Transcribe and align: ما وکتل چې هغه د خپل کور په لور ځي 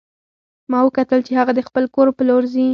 ما 0.71 0.79
وکتل 0.85 1.19
چې 1.27 1.31
هغه 1.39 1.51
د 1.55 1.59
خپل 1.67 1.83
کور 1.95 2.07
په 2.17 2.21
لور 2.29 2.43
ځي 2.53 2.67